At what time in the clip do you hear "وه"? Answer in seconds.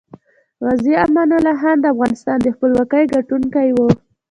3.77-3.89